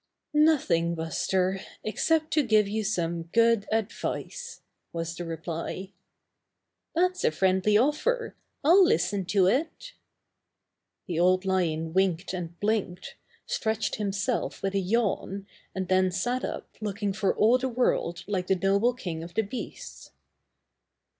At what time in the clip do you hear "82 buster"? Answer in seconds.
5.69-6.01